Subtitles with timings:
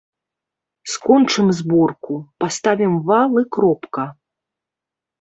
[0.93, 2.13] Скончым зборку,
[2.45, 4.11] паставім вал, і кропка.